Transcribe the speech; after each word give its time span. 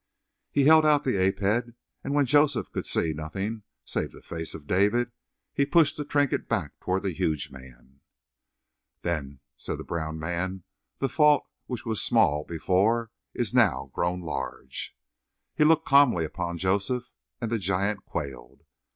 He 0.49 0.63
held 0.63 0.83
out 0.83 1.03
the 1.03 1.15
ape 1.21 1.37
head, 1.41 1.75
and 2.03 2.15
when 2.15 2.25
Joseph 2.25 2.71
could 2.71 2.87
see 2.87 3.13
nothing 3.13 3.61
save 3.85 4.11
the 4.13 4.23
face 4.23 4.55
of 4.55 4.65
David, 4.65 5.11
he 5.53 5.63
pushed 5.63 5.95
the 5.95 6.03
trinket 6.03 6.49
back 6.49 6.79
toward 6.79 7.03
the 7.03 7.11
huge 7.13 7.51
man. 7.51 7.99
"Then," 9.01 9.41
said 9.57 9.77
the 9.77 9.83
brown 9.83 10.17
man, 10.17 10.63
"the 10.97 11.07
fault 11.07 11.43
which 11.67 11.85
was 11.85 12.01
small 12.01 12.43
before 12.45 13.11
is 13.35 13.53
now 13.53 13.91
grown 13.93 14.21
large." 14.21 14.97
He 15.53 15.63
looked 15.63 15.85
calmly 15.85 16.25
upon 16.25 16.57
Joseph, 16.57 17.11
and 17.39 17.51
the 17.51 17.59
giant 17.59 18.03
quailed. 18.03 18.63